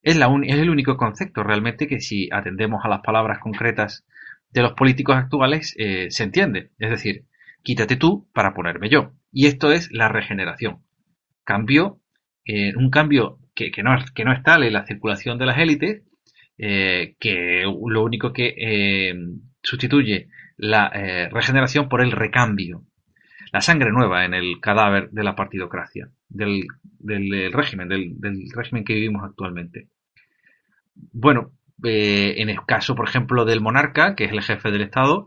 Es, 0.00 0.16
es 0.16 0.54
el 0.58 0.70
único 0.70 0.96
concepto 0.96 1.42
realmente 1.42 1.86
que 1.86 2.00
si 2.00 2.30
atendemos 2.32 2.80
a 2.82 2.88
las 2.88 3.02
palabras 3.02 3.40
concretas 3.40 4.06
de 4.52 4.62
los 4.62 4.72
políticos 4.72 5.16
actuales 5.16 5.74
eh, 5.76 6.06
se 6.10 6.24
entiende. 6.24 6.70
Es 6.78 6.88
decir, 6.88 7.26
quítate 7.62 7.96
tú 7.96 8.26
para 8.32 8.54
ponerme 8.54 8.88
yo. 8.88 9.12
Y 9.30 9.48
esto 9.48 9.70
es 9.70 9.92
la 9.92 10.08
regeneración. 10.08 10.78
Cambio, 11.44 12.00
eh, 12.46 12.74
un 12.74 12.88
cambio 12.88 13.38
que, 13.54 13.70
no, 13.82 13.94
que 14.14 14.22
es 14.22 14.42
tal 14.44 14.64
en 14.64 14.72
la 14.72 14.86
circulación 14.86 15.36
de 15.36 15.44
las 15.44 15.58
élites, 15.58 16.04
eh, 16.56 17.16
que 17.20 17.64
lo 17.64 18.02
único 18.02 18.32
que 18.32 19.14
sustituye 19.62 20.30
la 20.62 20.90
regeneración 21.30 21.88
por 21.88 22.02
el 22.02 22.12
recambio. 22.12 22.84
La 23.52 23.60
sangre 23.60 23.92
nueva 23.92 24.24
en 24.24 24.32
el 24.32 24.60
cadáver 24.60 25.10
de 25.10 25.24
la 25.24 25.36
partidocracia, 25.36 26.08
del, 26.28 26.64
régimen, 27.52 27.88
del, 27.88 28.16
régimen 28.54 28.84
que 28.84 28.94
vivimos 28.94 29.24
actualmente. 29.24 29.88
Bueno, 30.94 31.52
eh, 31.84 32.34
en 32.38 32.48
el 32.48 32.64
caso, 32.66 32.94
por 32.94 33.06
ejemplo, 33.06 33.44
del 33.44 33.60
monarca, 33.60 34.14
que 34.14 34.24
es 34.24 34.32
el 34.32 34.42
jefe 34.42 34.70
del 34.70 34.82
Estado, 34.82 35.26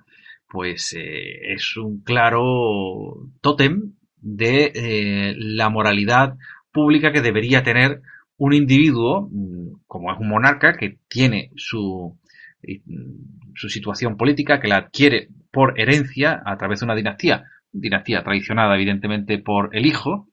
pues 0.50 0.94
eh, 0.98 1.54
es 1.54 1.78
un 1.78 2.02
claro 2.02 3.30
tótem 3.42 3.94
de 4.18 4.72
eh, 4.74 5.36
la 5.38 5.70
moralidad 5.70 6.36
pública 6.72 7.12
que 7.12 7.22
debería 7.22 7.62
tener 7.62 8.02
un 8.38 8.54
individuo, 8.54 9.30
mm, 9.32 9.82
como 9.86 10.12
es 10.12 10.20
un 10.20 10.30
monarca, 10.30 10.74
que 10.78 10.98
tiene 11.08 11.52
su, 11.56 12.18
su 13.56 13.70
situación 13.70 14.18
política, 14.18 14.60
que 14.60 14.68
la 14.68 14.78
adquiere 14.78 15.30
por 15.52 15.80
herencia 15.80 16.42
a 16.46 16.58
través 16.58 16.80
de 16.80 16.86
una 16.86 16.96
dinastía, 16.96 17.44
dinastía 17.72 18.24
traicionada 18.24 18.76
evidentemente 18.76 19.38
por 19.40 19.70
el 19.74 19.86
hijo, 19.86 20.28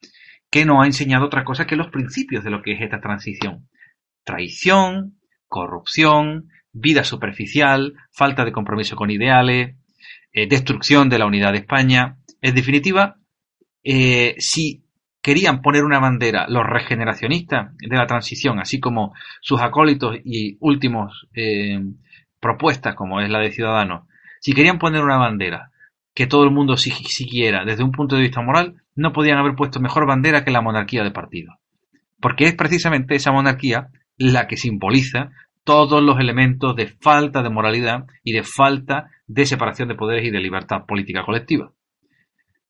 que 0.51 0.65
no 0.65 0.83
ha 0.83 0.87
enseñado 0.87 1.27
otra 1.27 1.45
cosa 1.45 1.67
que 1.67 1.77
los 1.77 1.89
principios 1.89 2.45
de 2.45 2.51
lo 2.51 2.63
que 2.63 2.73
es 2.73 2.81
esta 2.81 3.01
transición. 3.01 3.69
Traición, 4.25 5.19
corrupción, 5.49 6.49
vida 6.73 7.05
superficial, 7.05 7.95
falta 8.11 8.45
de 8.45 8.53
compromiso 8.53 8.97
con 8.97 9.11
ideales, 9.11 9.77
eh, 10.33 10.47
destrucción 10.49 11.09
de 11.09 11.19
la 11.19 11.27
unidad 11.27 11.53
de 11.53 11.59
España. 11.59 12.19
En 12.41 12.55
definitiva, 12.55 13.17
eh, 13.85 14.35
si 14.39 14.85
querían 15.23 15.63
poner 15.63 15.85
una 15.85 16.01
bandera 16.01 16.47
los 16.49 16.65
regeneracionistas 16.67 17.77
de 17.77 17.97
la 17.97 18.07
transición, 18.07 18.59
así 18.59 18.81
como 18.81 19.15
sus 19.41 19.61
acólitos 19.61 20.17
y 20.25 20.57
últimos 20.61 21.29
eh, 21.35 21.81
propuestas, 22.43 22.95
como 22.97 23.21
es 23.21 23.31
la 23.31 23.39
de 23.39 23.53
Ciudadanos, 23.53 24.07
si 24.41 24.53
querían 24.53 24.81
poner 24.81 25.03
una 25.03 25.17
bandera 25.17 25.71
que 26.13 26.27
todo 26.27 26.45
el 26.45 26.51
mundo 26.51 26.77
siguiera 26.77 27.65
desde 27.65 27.85
un 27.85 27.93
punto 27.93 28.17
de 28.17 28.23
vista 28.23 28.43
moral, 28.43 28.83
no 28.95 29.13
podían 29.13 29.39
haber 29.39 29.55
puesto 29.55 29.81
mejor 29.81 30.07
bandera 30.07 30.45
que 30.45 30.51
la 30.51 30.61
monarquía 30.61 31.05
de 31.05 31.13
partido. 31.13 31.59
Porque 32.21 32.45
es 32.45 32.55
precisamente 32.55 33.15
esa 33.15 33.33
monarquía 33.33 33.89
la 34.19 34.47
que 34.47 34.57
simboliza 34.57 35.31
todos 35.65 36.03
los 36.03 36.19
elementos 36.19 36.75
de 36.77 36.89
falta 36.89 37.43
de 37.43 37.51
moralidad 37.51 38.07
y 38.25 38.33
de 38.33 38.43
falta 38.43 39.11
de 39.27 39.47
separación 39.47 39.89
de 39.89 39.95
poderes 39.95 40.27
y 40.27 40.31
de 40.31 40.41
libertad 40.41 40.85
política 40.87 41.25
colectiva. 41.25 41.73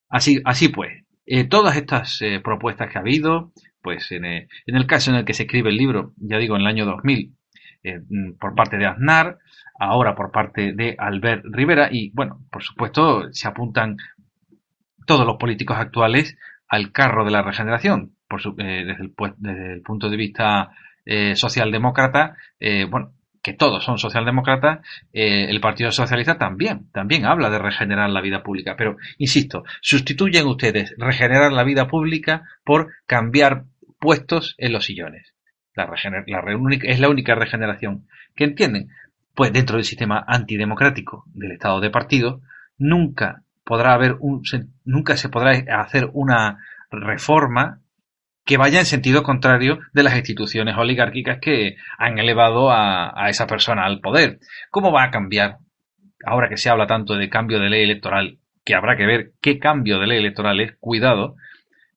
Así, 0.09 0.41
así 0.45 0.69
pues, 0.69 1.05
eh, 1.25 1.45
todas 1.45 1.77
estas 1.77 2.21
eh, 2.21 2.41
propuestas 2.45 2.91
que 2.91 2.99
ha 2.99 3.01
habido, 3.01 3.53
pues 3.81 4.13
en, 4.13 4.27
eh, 4.27 4.49
en, 4.67 4.77
el 4.77 4.87
caso 4.87 5.11
en 5.11 5.17
el 5.17 5.25
que 5.25 5.33
se 5.33 5.45
escribe 5.45 5.71
el 5.71 5.77
libro, 5.77 6.13
ya 6.19 6.37
digo, 6.37 6.55
en 6.55 6.63
el 6.63 6.69
año 6.69 6.85
2000, 6.85 7.35
mm, 7.85 8.39
por 8.39 8.55
parte 8.55 8.77
de 8.77 8.87
Aznar, 8.87 9.39
ahora 9.79 10.15
por 10.15 10.31
parte 10.31 10.73
de 10.73 10.95
Albert 10.99 11.45
Rivera, 11.45 11.89
y 11.91 12.11
bueno, 12.11 12.41
por 12.51 12.63
supuesto, 12.63 13.33
se 13.33 13.49
apuntan 13.49 13.97
todos 15.07 15.27
los 15.27 15.37
políticos 15.37 15.77
actuales 15.79 16.37
al 16.69 16.93
carro 16.93 17.25
de 17.25 17.31
la 17.31 17.43
regeneración, 17.43 18.13
por 18.29 18.43
desde, 18.57 19.03
el, 19.03 19.13
desde 19.39 19.75
el 19.75 19.83
punto 19.83 20.09
de 20.09 20.17
vista 20.17 20.71
eh, 21.05 21.37
socialdemócrata, 21.37 22.37
eh, 22.61 22.87
bueno, 22.89 23.13
que 23.43 23.53
todos 23.53 23.85
son 23.85 23.99
socialdemócratas, 23.99 24.81
eh, 25.13 25.47
el 25.51 25.61
Partido 25.61 25.91
Socialista 25.91 26.39
también, 26.39 26.91
también 26.93 27.27
habla 27.27 27.51
de 27.51 27.59
regenerar 27.59 28.09
la 28.09 28.21
vida 28.21 28.43
pública. 28.43 28.77
Pero, 28.77 28.97
insisto, 29.19 29.65
sustituyen 29.81 30.47
ustedes 30.47 30.95
regenerar 30.97 31.53
la 31.53 31.65
vida 31.65 31.89
pública 31.89 32.45
por 32.65 32.93
cambiar 33.07 33.65
puestos 33.99 34.55
en 34.59 34.73
los 34.73 34.85
sillones. 34.85 35.32
La, 35.75 35.91
es 36.83 37.01
la 37.01 37.09
única 37.09 37.35
regeneración 37.35 38.07
que 38.35 38.45
entienden. 38.45 38.89
Pues 39.35 39.53
dentro 39.53 39.77
del 39.77 39.85
sistema 39.85 40.23
antidemocrático 40.27 41.25
del 41.33 41.53
Estado 41.53 41.81
de 41.81 41.91
partido, 41.91 42.43
nunca 42.77 43.43
podrá 43.65 43.95
haber 43.95 44.17
un, 44.21 44.43
nunca 44.85 45.17
se 45.17 45.29
podrá 45.29 45.53
hacer 45.81 46.11
una 46.13 46.59
reforma 46.91 47.81
que 48.45 48.57
vaya 48.57 48.81
en 48.81 48.87
sentido 48.87 49.23
contrario 49.23 49.79
de 49.93 50.03
las 50.03 50.17
instituciones 50.17 50.77
oligárquicas 50.77 51.39
que 51.41 51.77
han 51.97 52.19
elevado 52.19 52.71
a, 52.73 53.29
esa 53.29 53.47
persona 53.47 53.85
al 53.85 54.01
poder. 54.01 54.41
¿Cómo 54.71 54.93
va 54.93 55.05
a 55.05 55.11
cambiar, 55.11 55.59
ahora 56.25 56.49
que 56.49 56.57
se 56.57 56.69
habla 56.69 56.87
tanto 56.87 57.15
de 57.15 57.29
cambio 57.29 57.61
de 57.61 57.71
ley 57.71 57.85
electoral, 57.85 58.39
que 58.65 58.75
habrá 58.75 58.97
que 58.97 59.07
ver 59.07 59.33
qué 59.41 59.59
cambio 59.59 59.99
de 59.99 60.07
ley 60.07 60.19
electoral 60.19 60.61
es, 60.61 60.77
cuidado, 60.81 61.37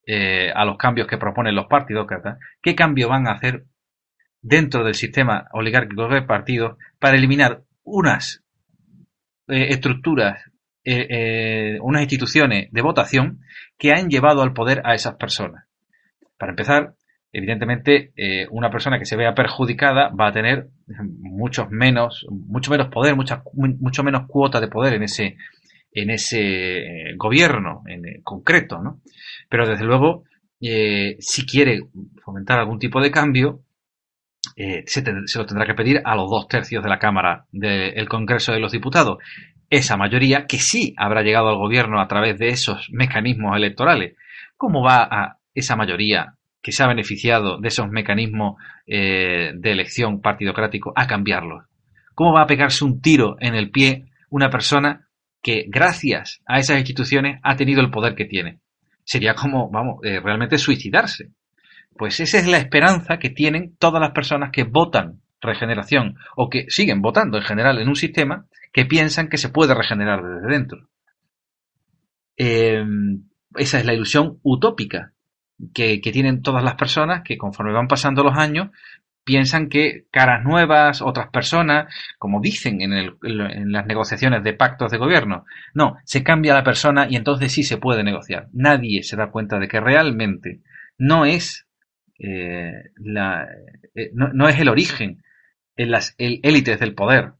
eh, 0.05 0.51
a 0.53 0.65
los 0.65 0.77
cambios 0.77 1.07
que 1.07 1.17
proponen 1.17 1.55
los 1.55 1.67
partidócratas, 1.67 2.39
qué 2.61 2.75
cambio 2.75 3.09
van 3.09 3.27
a 3.27 3.33
hacer 3.33 3.65
dentro 4.41 4.83
del 4.83 4.93
sistema 4.93 5.47
oligárquico 5.53 6.07
de 6.07 6.21
partidos 6.21 6.77
para 6.99 7.17
eliminar 7.17 7.63
unas 7.83 8.43
eh, 9.47 9.67
estructuras, 9.69 10.43
eh, 10.83 11.77
unas 11.81 12.01
instituciones 12.01 12.71
de 12.71 12.81
votación 12.81 13.41
que 13.77 13.91
han 13.91 14.09
llevado 14.09 14.41
al 14.41 14.53
poder 14.53 14.81
a 14.85 14.93
esas 14.93 15.15
personas. 15.15 15.65
Para 16.37 16.51
empezar, 16.51 16.95
evidentemente, 17.31 18.11
eh, 18.15 18.47
una 18.51 18.69
persona 18.69 18.99
que 18.99 19.05
se 19.05 19.15
vea 19.15 19.35
perjudicada 19.35 20.09
va 20.09 20.27
a 20.27 20.31
tener 20.31 20.69
muchos 21.19 21.69
menos, 21.69 22.25
mucho 22.29 22.71
menos 22.71 22.87
poder, 22.87 23.15
mucha, 23.15 23.43
mucho 23.53 24.03
menos 24.03 24.27
cuota 24.27 24.59
de 24.59 24.67
poder 24.67 24.93
en 24.93 25.03
ese, 25.03 25.37
en 25.95 26.11
ese 26.11 27.09
eh, 27.09 27.15
gobierno 27.15 27.81
en, 27.87 28.05
eh, 28.05 28.19
concreto, 28.23 28.79
¿no? 28.81 29.01
Pero 29.49 29.67
desde 29.67 29.85
luego, 29.85 30.25
si 30.59 31.45
quiere 31.45 31.81
fomentar 32.23 32.59
algún 32.59 32.79
tipo 32.79 32.99
de 32.99 33.11
cambio, 33.11 33.65
eh, 34.55 34.83
se, 34.85 35.03
lo 35.37 35.45
tendrá 35.45 35.65
que 35.65 35.73
pedir 35.73 36.01
a 36.03 36.15
los 36.15 36.29
dos 36.29 36.47
tercios 36.47 36.83
de 36.83 36.89
la 36.89 36.99
Cámara 36.99 37.45
del 37.51 38.07
Congreso 38.07 38.53
de 38.53 38.59
los 38.59 38.71
Diputados. 38.71 39.17
Esa 39.69 39.97
mayoría 39.97 40.45
que 40.45 40.57
sí 40.57 40.93
habrá 40.97 41.23
llegado 41.23 41.49
al 41.49 41.57
gobierno 41.57 41.99
a 41.99 42.07
través 42.07 42.37
de 42.37 42.49
esos 42.49 42.89
mecanismos 42.91 43.55
electorales. 43.57 44.15
¿Cómo 44.57 44.83
va 44.83 45.03
a 45.03 45.37
esa 45.53 45.75
mayoría 45.75 46.35
que 46.61 46.71
se 46.71 46.83
ha 46.83 46.87
beneficiado 46.87 47.59
de 47.59 47.67
esos 47.67 47.89
mecanismos 47.89 48.61
eh, 48.87 49.51
de 49.55 49.71
elección 49.71 50.21
partidocrático 50.21 50.93
a 50.95 51.07
cambiarlos? 51.07 51.65
¿Cómo 52.13 52.33
va 52.33 52.43
a 52.43 52.47
pegarse 52.47 52.85
un 52.85 53.01
tiro 53.01 53.35
en 53.39 53.55
el 53.55 53.71
pie 53.71 54.05
una 54.29 54.49
persona 54.49 55.04
que 55.45 55.65
gracias 55.67 56.41
a 56.47 56.57
esas 56.57 56.79
instituciones 56.79 57.39
ha 57.43 57.55
tenido 57.55 57.79
el 57.79 57.91
poder 57.91 58.15
que 58.15 58.25
tiene? 58.25 58.61
Sería 59.03 59.35
como, 59.35 59.69
vamos, 59.69 59.99
eh, 60.03 60.19
realmente 60.19 60.57
suicidarse. 60.57 61.29
Pues 61.95 62.19
esa 62.19 62.39
es 62.39 62.47
la 62.47 62.57
esperanza 62.57 63.19
que 63.19 63.29
tienen 63.29 63.75
todas 63.77 64.01
las 64.01 64.09
personas 64.09 64.49
que 64.51 64.63
votan 64.63 65.21
regeneración 65.39 66.15
o 66.35 66.49
que 66.49 66.65
siguen 66.69 66.99
votando 66.99 67.37
en 67.37 67.43
general 67.43 67.77
en 67.77 67.89
un 67.89 67.95
sistema 67.95 68.47
que 68.73 68.85
piensan 68.85 69.29
que 69.29 69.37
se 69.37 69.49
puede 69.49 69.75
regenerar 69.75 70.23
desde 70.23 70.47
dentro. 70.47 70.89
Em, 72.35 73.25
esa 73.55 73.77
es 73.77 73.85
la 73.85 73.93
ilusión 73.93 74.39
utópica 74.41 75.13
que, 75.75 75.99
tienen 75.99 76.41
todas 76.41 76.63
las 76.63 76.73
personas 76.73 77.21
que 77.23 77.37
conforme 77.37 77.71
van 77.71 77.87
pasando 77.87 78.23
los 78.23 78.35
años 78.35 78.69
piensan 79.25 79.69
que 79.69 80.05
caras 80.11 80.43
nuevas, 80.43 81.01
otras 81.01 81.29
personas, 81.29 81.93
como 82.17 82.39
dicen 82.39 82.81
en, 82.81 82.93
en, 82.93 83.71
las 83.71 83.85
negociaciones 83.87 84.43
de 84.43 84.53
pactos 84.53 84.91
de 84.91 84.99
gobierno, 84.99 85.45
no, 85.73 85.97
se 86.05 86.23
cambia 86.23 86.53
la 86.53 86.63
persona 86.63 87.07
y 87.09 87.15
entonces 87.15 87.51
sí 87.51 87.63
se 87.63 87.77
puede 87.77 88.03
negociar. 88.03 88.47
Nadie 88.53 89.03
se 89.03 89.17
da 89.17 89.31
cuenta 89.31 89.59
de 89.59 89.67
que 89.67 89.81
realmente 89.81 90.61
no 90.97 91.25
es 91.25 91.67
eh, 92.19 92.91
la, 92.97 93.47
eh, 93.95 94.11
no, 94.13 94.47
es 94.47 94.59
el 94.59 94.69
origen 94.69 95.23
en 95.75 95.91
las 95.91 96.15
élites 96.17 96.79
del 96.79 96.93
poder. 96.93 97.33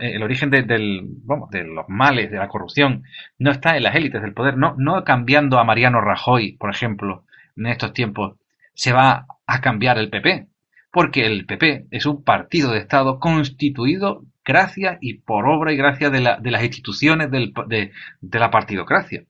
el 0.00 0.22
origen 0.22 0.50
de, 0.50 0.62
de 0.64 1.64
los 1.64 1.88
males, 1.88 2.30
de 2.32 2.36
la 2.36 2.48
corrupción, 2.48 3.04
no 3.38 3.52
está 3.52 3.76
en 3.76 3.84
las 3.84 3.94
élites 3.94 4.20
del 4.20 4.34
poder. 4.34 4.58
No, 4.58 4.74
no 4.76 5.04
cambiando 5.04 5.58
a 5.58 5.64
Mariano 5.64 6.00
Rajoy, 6.00 6.56
por 6.58 6.70
ejemplo, 6.70 7.24
en 7.56 7.66
estos 7.66 7.92
tiempos, 7.92 8.36
se 8.74 8.92
va 8.92 9.26
a 9.46 9.60
cambiar 9.60 9.98
el 9.98 10.10
PP. 10.10 10.48
Porque 10.90 11.26
el 11.26 11.44
PP 11.46 11.86
es 11.90 12.06
un 12.06 12.24
partido 12.24 12.72
de 12.72 12.78
Estado 12.78 13.18
constituido 13.18 14.22
gracias 14.44 14.96
y 15.02 15.18
por 15.18 15.46
obra 15.46 15.72
y 15.72 15.76
gracias 15.76 16.10
de, 16.10 16.20
la, 16.20 16.38
de 16.40 16.50
las 16.50 16.64
instituciones 16.64 17.30
del, 17.30 17.52
de, 17.66 17.92
de 18.20 18.38
la 18.38 18.50
partidocracia. 18.50 19.24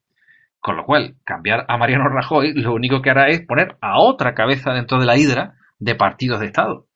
Con 0.60 0.76
lo 0.76 0.84
cual, 0.84 1.16
cambiar 1.24 1.64
a 1.68 1.76
Mariano 1.76 2.08
Rajoy 2.08 2.54
lo 2.54 2.74
único 2.74 3.02
que 3.02 3.10
hará 3.10 3.28
es 3.28 3.44
poner 3.44 3.76
a 3.80 3.98
otra 4.00 4.34
cabeza 4.34 4.72
dentro 4.72 4.98
de 4.98 5.06
la 5.06 5.16
hidra 5.16 5.54
de 5.78 5.96
partidos 5.96 6.40
de 6.40 6.46
Estado. 6.46 6.86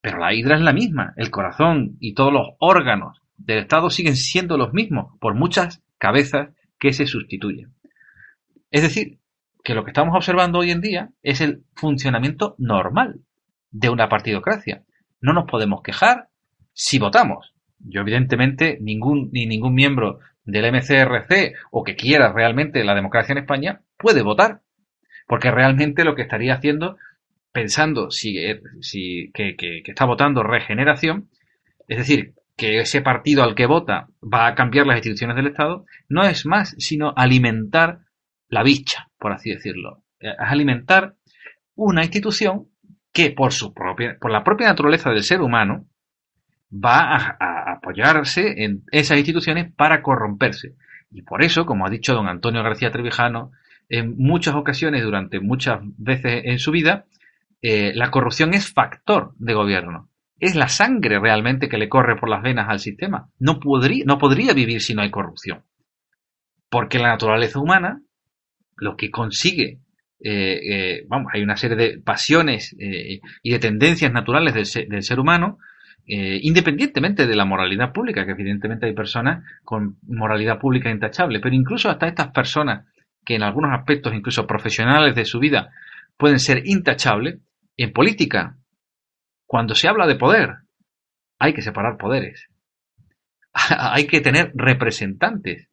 Pero 0.00 0.18
la 0.18 0.32
hidra 0.32 0.56
es 0.56 0.62
la 0.62 0.72
misma, 0.72 1.12
el 1.16 1.30
corazón 1.30 1.96
y 2.00 2.14
todos 2.14 2.32
los 2.32 2.48
órganos 2.58 3.20
del 3.36 3.58
Estado 3.58 3.90
siguen 3.90 4.16
siendo 4.16 4.56
los 4.56 4.72
mismos, 4.72 5.16
por 5.20 5.34
muchas 5.34 5.82
cabezas 5.98 6.50
que 6.78 6.92
se 6.92 7.06
sustituyen. 7.06 7.74
Es 8.70 8.82
decir, 8.82 9.18
que 9.64 9.74
lo 9.74 9.84
que 9.84 9.90
estamos 9.90 10.14
observando 10.14 10.60
hoy 10.60 10.70
en 10.70 10.80
día 10.80 11.10
es 11.22 11.40
el 11.40 11.64
funcionamiento 11.74 12.54
normal 12.58 13.20
de 13.70 13.88
una 13.88 14.08
partidocracia. 14.08 14.84
No 15.20 15.32
nos 15.32 15.44
podemos 15.44 15.82
quejar 15.82 16.28
si 16.72 16.98
votamos. 16.98 17.54
Yo, 17.78 18.00
evidentemente, 18.00 18.78
ningún, 18.80 19.30
ni 19.32 19.46
ningún 19.46 19.74
miembro 19.74 20.20
del 20.44 20.72
MCRC 20.72 21.54
o 21.70 21.84
que 21.84 21.96
quiera 21.96 22.32
realmente 22.32 22.82
la 22.84 22.94
democracia 22.94 23.32
en 23.32 23.38
España, 23.38 23.82
puede 23.96 24.22
votar. 24.22 24.62
Porque 25.26 25.50
realmente 25.50 26.04
lo 26.04 26.14
que 26.14 26.22
estaría 26.22 26.54
haciendo, 26.54 26.96
pensando 27.52 28.10
si, 28.10 28.38
si 28.80 29.30
que, 29.34 29.56
que, 29.56 29.82
está 29.84 30.06
votando 30.06 30.42
regeneración, 30.42 31.28
es 31.86 31.98
decir, 31.98 32.34
que 32.56 32.80
ese 32.80 33.02
partido 33.02 33.42
al 33.42 33.54
que 33.54 33.66
vota 33.66 34.08
va 34.22 34.46
a 34.46 34.54
cambiar 34.54 34.86
las 34.86 34.96
instituciones 34.96 35.36
del 35.36 35.48
Estado, 35.48 35.84
no 36.08 36.24
es 36.24 36.46
más 36.46 36.74
sino 36.78 37.12
alimentar 37.14 38.00
la 38.48 38.62
bicha, 38.62 39.08
por 39.18 39.32
así 39.32 39.50
decirlo. 39.50 40.02
Es 40.18 40.34
alimentar 40.38 41.14
una 41.74 42.02
institución 42.02 42.68
que 43.12 43.30
por 43.30 43.52
su 43.52 43.72
propia, 43.72 44.16
por 44.20 44.30
la 44.30 44.44
propia 44.44 44.68
naturaleza 44.68 45.10
del 45.10 45.22
ser 45.22 45.40
humano, 45.40 45.86
va 46.72 47.16
a, 47.16 47.72
apoyarse 47.72 48.64
en 48.64 48.84
esas 48.90 49.16
instituciones 49.16 49.72
para 49.74 50.02
corromperse. 50.02 50.74
Y 51.10 51.22
por 51.22 51.42
eso, 51.42 51.64
como 51.64 51.86
ha 51.86 51.90
dicho 51.90 52.14
don 52.14 52.28
Antonio 52.28 52.62
García 52.62 52.90
Trevijano, 52.90 53.52
en 53.88 54.16
muchas 54.18 54.54
ocasiones, 54.54 55.02
durante 55.02 55.40
muchas 55.40 55.80
veces 55.96 56.42
en 56.44 56.58
su 56.58 56.70
vida, 56.70 57.06
eh, 57.62 57.92
la 57.94 58.10
corrupción 58.10 58.52
es 58.52 58.72
factor 58.72 59.32
de 59.38 59.54
gobierno. 59.54 60.10
Es 60.38 60.54
la 60.54 60.68
sangre 60.68 61.18
realmente 61.18 61.68
que 61.68 61.78
le 61.78 61.88
corre 61.88 62.16
por 62.16 62.28
las 62.28 62.42
venas 62.42 62.68
al 62.68 62.78
sistema. 62.78 63.30
No 63.38 63.58
podría, 63.58 64.04
no 64.04 64.18
podría 64.18 64.52
vivir 64.52 64.80
si 64.80 64.94
no 64.94 65.02
hay 65.02 65.10
corrupción. 65.10 65.64
Porque 66.68 66.98
la 66.98 67.08
naturaleza 67.08 67.58
humana, 67.58 68.02
lo 68.76 68.96
que 68.96 69.10
consigue, 69.10 69.80
eh, 70.20 70.60
eh, 70.62 71.04
vamos, 71.08 71.32
hay 71.34 71.42
una 71.42 71.56
serie 71.56 71.76
de 71.76 71.98
pasiones 71.98 72.74
y 72.78 73.50
de 73.50 73.58
tendencias 73.58 74.12
naturales 74.12 74.54
del 74.54 75.02
ser 75.02 75.20
humano 75.20 75.58
eh, 76.10 76.40
independientemente 76.42 77.26
de 77.26 77.36
la 77.36 77.44
moralidad 77.44 77.92
pública, 77.92 78.24
que 78.24 78.30
evidentemente 78.30 78.86
hay 78.86 78.94
personas 78.94 79.44
con 79.62 79.98
moralidad 80.06 80.58
pública 80.58 80.90
intachable, 80.90 81.38
pero 81.38 81.54
incluso 81.54 81.90
hasta 81.90 82.06
estas 82.06 82.28
personas 82.28 82.86
que 83.26 83.34
en 83.34 83.42
algunos 83.42 83.78
aspectos, 83.78 84.14
incluso 84.14 84.46
profesionales 84.46 85.14
de 85.14 85.26
su 85.26 85.38
vida, 85.38 85.68
pueden 86.16 86.38
ser 86.38 86.62
intachables, 86.66 87.40
en 87.76 87.92
política, 87.92 88.56
cuando 89.44 89.74
se 89.74 89.86
habla 89.86 90.06
de 90.06 90.14
poder, 90.14 90.54
hay 91.38 91.52
que 91.52 91.60
separar 91.60 91.98
poderes. 91.98 92.48
hay 93.52 94.06
que 94.06 94.22
tener 94.22 94.52
representantes 94.54 95.68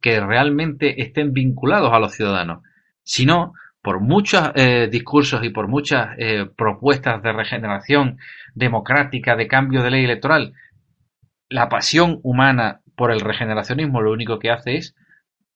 que 0.00 0.18
realmente 0.18 1.00
estén 1.00 1.32
vinculados 1.32 1.92
a 1.92 2.00
los 2.00 2.12
ciudadanos. 2.12 2.64
Si 3.04 3.24
no, 3.24 3.52
por 3.86 4.00
muchos 4.00 4.50
eh, 4.56 4.88
discursos 4.90 5.44
y 5.44 5.50
por 5.50 5.68
muchas 5.68 6.08
eh, 6.18 6.44
propuestas 6.56 7.22
de 7.22 7.32
regeneración 7.32 8.18
democrática, 8.52 9.36
de 9.36 9.46
cambio 9.46 9.80
de 9.80 9.92
ley 9.92 10.04
electoral, 10.04 10.54
la 11.48 11.68
pasión 11.68 12.18
humana 12.24 12.80
por 12.96 13.12
el 13.12 13.20
regeneracionismo 13.20 14.00
lo 14.00 14.10
único 14.10 14.40
que 14.40 14.50
hace 14.50 14.74
es 14.74 14.96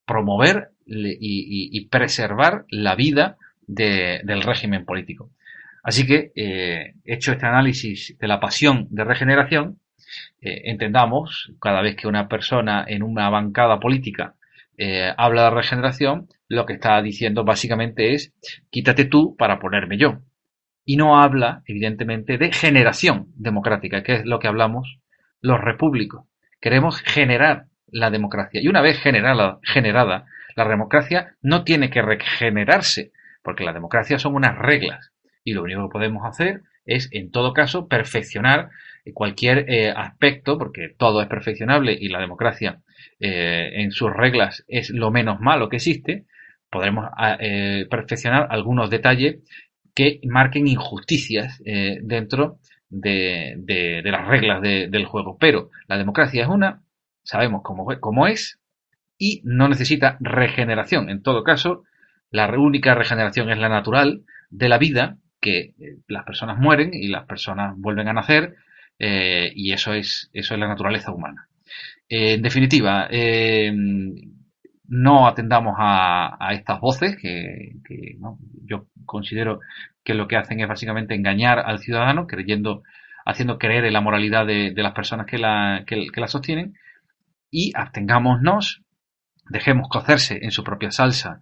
promover 0.06 0.68
y, 0.86 1.88
preservar 1.88 2.66
la 2.68 2.94
vida 2.94 3.36
del 3.66 4.42
régimen 4.42 4.84
político. 4.84 5.30
Así 5.82 6.06
que, 6.06 6.30
eh, 6.36 6.94
hecho 7.04 7.32
este 7.32 7.46
análisis 7.46 8.16
de 8.16 8.28
la 8.28 8.38
pasión 8.38 8.86
de 8.90 9.02
regeneración, 9.02 9.80
entendamos, 10.40 11.52
cada 11.60 11.82
vez 11.82 11.96
que 11.96 12.06
una 12.06 12.28
persona 12.28 12.84
en 12.86 13.02
una 13.02 13.28
bancada 13.28 13.80
política 13.80 14.36
habla 15.16 15.44
de 15.44 15.50
regeneración, 15.50 16.28
lo 16.48 16.64
que 16.66 16.72
está 16.74 17.00
diciendo 17.02 17.44
básicamente 17.44 18.14
es 18.14 18.34
quítate 18.70 19.04
tú 19.04 19.36
para 19.36 19.58
ponerme 19.58 19.98
yo. 19.98 20.20
Y 20.84 20.96
no 20.96 21.20
habla, 21.20 21.62
evidentemente, 21.66 22.38
de 22.38 22.52
generación 22.52 23.26
democrática, 23.36 24.02
que 24.02 24.14
es 24.14 24.24
lo 24.24 24.38
que 24.38 24.48
hablamos 24.48 24.98
los 25.40 25.60
repúblicos. 25.60 26.26
Queremos 26.60 27.00
generar 27.02 27.66
la 27.86 28.10
democracia. 28.10 28.60
Y 28.62 28.68
una 28.68 28.80
vez 28.80 28.98
generada, 29.00 29.58
generada 29.62 30.26
la 30.56 30.68
democracia 30.68 31.36
no 31.42 31.64
tiene 31.64 31.90
que 31.90 32.02
regenerarse, 32.02 33.12
porque 33.42 33.64
la 33.64 33.72
democracia 33.72 34.18
son 34.18 34.34
unas 34.34 34.58
reglas. 34.58 35.12
Y 35.44 35.54
lo 35.54 35.62
único 35.62 35.88
que 35.88 35.92
podemos 35.92 36.26
hacer 36.26 36.62
es, 36.84 37.08
en 37.12 37.30
todo 37.30 37.52
caso, 37.52 37.88
perfeccionar 37.88 38.70
cualquier 39.14 39.70
eh, 39.70 39.90
aspecto, 39.90 40.58
porque 40.58 40.94
todo 40.96 41.22
es 41.22 41.28
perfeccionable 41.28 41.96
y 41.98 42.08
la 42.08 42.20
democracia 42.20 42.82
eh, 43.18 43.70
en 43.74 43.90
sus 43.92 44.12
reglas 44.12 44.64
es 44.68 44.90
lo 44.90 45.10
menos 45.10 45.40
malo 45.40 45.68
que 45.68 45.76
existe, 45.76 46.26
podremos 46.70 47.06
ah, 47.16 47.36
eh, 47.40 47.86
perfeccionar 47.90 48.46
algunos 48.50 48.90
detalles 48.90 49.38
que 49.94 50.20
marquen 50.24 50.68
injusticias 50.68 51.60
dentro 51.64 52.58
de, 52.88 54.02
las 54.04 54.26
reglas 54.28 54.62
del 54.62 55.04
juego. 55.04 55.36
Pero 55.38 55.70
la 55.88 55.98
democracia 55.98 56.44
es 56.44 56.48
una, 56.48 56.84
sabemos 57.24 57.62
cómo, 57.64 57.86
cómo 57.98 58.28
es 58.28 58.60
y 59.18 59.42
no 59.44 59.68
necesita 59.68 60.16
regeneración. 60.20 61.10
En 61.10 61.22
todo 61.22 61.42
caso, 61.42 61.82
la 62.30 62.48
única 62.56 62.94
regeneración 62.94 63.50
es 63.50 63.58
la 63.58 63.68
natural 63.68 64.22
de 64.50 64.68
la 64.68 64.78
vida, 64.78 65.18
que 65.40 65.74
las 66.06 66.24
personas 66.24 66.58
mueren 66.58 66.94
y 66.94 67.08
las 67.08 67.26
personas 67.26 67.74
vuelven 67.76 68.08
a 68.08 68.12
nacer 68.12 68.54
y 69.00 69.72
eso 69.72 69.94
es, 69.94 70.30
eso 70.32 70.54
es 70.54 70.60
la 70.60 70.68
naturaleza 70.68 71.12
humana. 71.12 71.48
en 72.08 72.42
definitiva, 72.42 73.08
no 74.90 75.28
atendamos 75.28 75.76
a, 75.78 76.50
estas 76.52 76.80
voces 76.80 77.16
que, 77.16 77.72
yo 78.64 78.86
considero 79.06 79.60
que 80.04 80.14
lo 80.14 80.26
que 80.26 80.36
hacen 80.36 80.60
es 80.60 80.68
básicamente 80.68 81.14
engañar 81.14 81.60
al 81.60 81.78
ciudadano, 81.78 82.26
creyendo, 82.26 82.82
haciendo 83.24 83.58
creer 83.58 83.84
en 83.84 83.92
la 83.92 84.00
moralidad 84.00 84.46
de, 84.46 84.74
las 84.74 84.92
personas 84.92 85.26
que 85.26 85.38
la, 85.38 85.84
que, 85.86 86.10
la 86.16 86.26
sostienen, 86.26 86.74
y 87.52 87.72
abstengámonos, 87.76 88.82
dejemos 89.48 89.88
cocerse 89.88 90.40
en 90.42 90.50
su 90.50 90.64
propia 90.64 90.90
salsa 90.90 91.40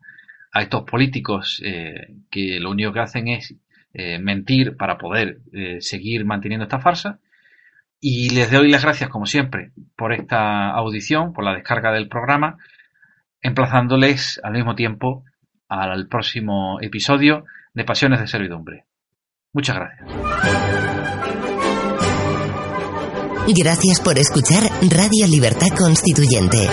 a 0.53 0.63
estos 0.63 0.85
políticos 0.85 1.63
eh, 1.65 2.17
que 2.31 2.61
lo 2.61 2.71
único 2.71 2.93
que 2.93 3.01
hacen 3.01 3.29
es 3.29 3.55
eh, 3.95 4.19
mentir 4.19 4.77
para 4.77 4.99
poder 4.99 5.39
eh, 5.53 5.79
seguir 5.81 6.27
manteniendo 6.27 6.65
esta 6.65 6.81
farsa. 6.81 7.19
Y 8.01 8.31
les 8.31 8.51
doy 8.51 8.71
las 8.71 8.83
gracias, 8.83 9.11
como 9.11 9.27
siempre, 9.27 9.73
por 9.97 10.13
esta 10.13 10.71
audición, 10.71 11.33
por 11.33 11.45
la 11.45 11.55
descarga 11.55 11.93
del 11.93 12.09
programa, 12.09 12.59
emplazándoles 13.41 14.41
al 14.43 14.53
mismo 14.53 14.75
tiempo 14.75 15.25
al 15.69 16.09
próximo 16.09 16.79
episodio 16.81 17.45
de 17.75 17.85
Pasiones 17.85 18.21
de 18.21 18.27
Servidumbre. 18.27 18.85
Muchas 19.53 19.77
gracias. 19.77 20.09
Gracias 23.49 24.01
por 24.01 24.19
escuchar 24.19 24.63
Radio 24.83 25.27
Libertad 25.27 25.71
Constituyente. 25.77 26.69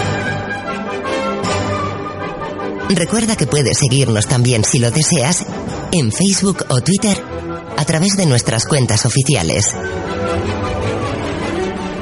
Recuerda 2.89 3.35
que 3.35 3.47
puedes 3.47 3.79
seguirnos 3.79 4.27
también 4.27 4.63
si 4.63 4.79
lo 4.79 4.91
deseas 4.91 5.45
en 5.91 6.11
Facebook 6.11 6.65
o 6.69 6.81
Twitter 6.81 7.17
a 7.77 7.85
través 7.85 8.17
de 8.17 8.25
nuestras 8.25 8.65
cuentas 8.65 9.05
oficiales. 9.05 9.75